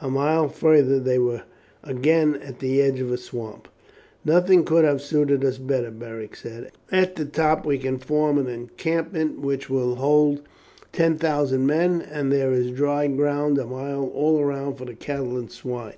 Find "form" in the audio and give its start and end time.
7.98-8.38